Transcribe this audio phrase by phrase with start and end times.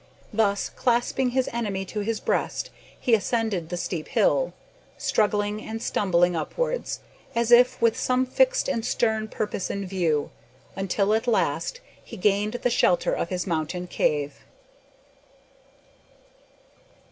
[0.33, 4.51] Thus, clasping his enemy to his breast he ascended the steep hill,
[4.97, 7.01] struggling and stumbling upwards,
[7.35, 10.31] as if with some fixed and stern purpose in view,
[10.75, 14.41] until at last he gained the shelter of his mountain cave.